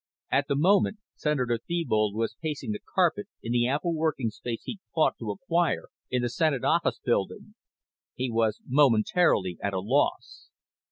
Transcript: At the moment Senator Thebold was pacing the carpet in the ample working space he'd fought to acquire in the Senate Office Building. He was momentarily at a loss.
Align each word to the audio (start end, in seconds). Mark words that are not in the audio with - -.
At 0.31 0.47
the 0.47 0.55
moment 0.55 0.97
Senator 1.13 1.59
Thebold 1.59 2.15
was 2.15 2.35
pacing 2.41 2.71
the 2.71 2.79
carpet 2.79 3.27
in 3.43 3.51
the 3.51 3.67
ample 3.67 3.93
working 3.93 4.31
space 4.31 4.63
he'd 4.63 4.79
fought 4.95 5.15
to 5.19 5.29
acquire 5.29 5.89
in 6.09 6.23
the 6.23 6.27
Senate 6.29 6.63
Office 6.63 6.99
Building. 7.05 7.53
He 8.15 8.31
was 8.31 8.61
momentarily 8.67 9.59
at 9.61 9.73
a 9.75 9.79
loss. 9.79 10.49